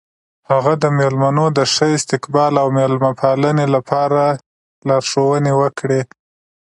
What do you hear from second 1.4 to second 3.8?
د ښه استقبال او میلمه پالنې